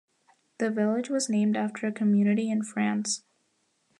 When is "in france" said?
2.49-3.21